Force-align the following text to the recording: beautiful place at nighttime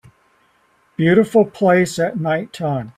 beautiful 0.97 1.45
place 1.45 1.99
at 1.99 2.19
nighttime 2.19 2.89